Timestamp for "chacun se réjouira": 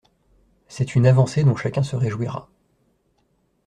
1.55-2.49